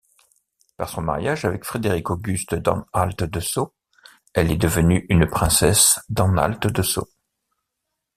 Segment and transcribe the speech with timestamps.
[0.77, 3.75] Par son mariage avec Frédéric-Auguste d'Anhalt-Dessau,
[4.33, 7.07] elle est devenue une princesse d'Anhalt-Dessau.